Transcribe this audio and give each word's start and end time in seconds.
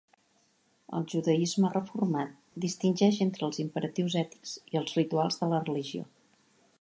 El 0.99 1.03
judaisme 1.11 1.71
reformat 1.73 2.33
distingeix 2.65 3.21
entre 3.27 3.47
els 3.49 3.61
imperatius 3.65 4.19
ètics 4.25 4.57
i 4.73 4.81
els 4.83 4.97
rituals 5.01 5.39
de 5.43 5.51
la 5.55 5.61
religió. 5.69 6.09